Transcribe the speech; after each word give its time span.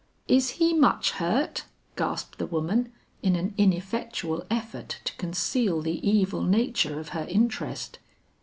"Is 0.27 0.49
he 0.57 0.73
much 0.73 1.11
hurt?" 1.11 1.65
gasped 1.95 2.39
the 2.39 2.47
woman 2.47 2.91
in 3.21 3.35
an 3.35 3.53
ineffectual 3.55 4.43
effort 4.49 4.99
to 5.03 5.15
conceal 5.17 5.79
the 5.79 6.01
evil 6.09 6.41
nature 6.41 6.99
of 6.99 7.09
her 7.09 7.27
interest. 7.29 7.99